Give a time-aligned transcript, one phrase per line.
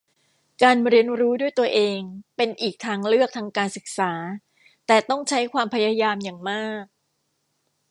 [0.63, 1.99] การเรียนรู้ด้วยตัวเอง
[2.35, 4.11] เป็นอีกทางเลือกทางการศึกษา
[4.87, 6.85] แต่ต้องใช้ความพยายามอย่างมาก